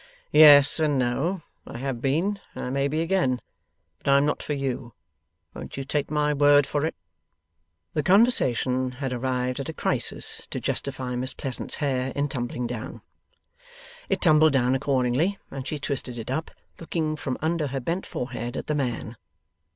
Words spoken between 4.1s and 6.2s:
I am not for you. Won't you take